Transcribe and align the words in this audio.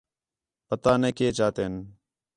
پتا 0.69 0.91
نے 1.01 1.09
کَئے 1.17 1.27
چاتِن 1.37 1.73